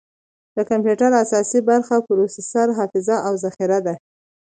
[0.55, 3.95] د کمپیوټر اساسي برخې پروسیسر، حافظه، او ذخیره ده.